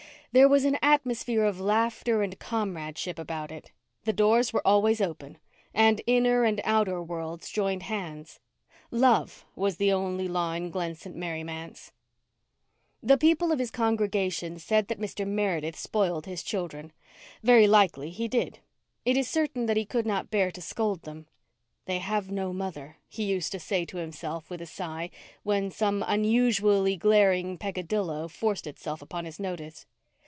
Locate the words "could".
19.83-20.05